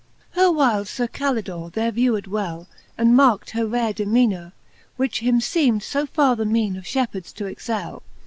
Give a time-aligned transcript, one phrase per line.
[0.33, 0.39] XI.
[0.41, 2.67] Her whyles Sir Calidore there vewed well.
[2.97, 4.51] And markt her rare demeanure,
[4.97, 8.01] which him feemed So farre the meane of fhepheards to excell.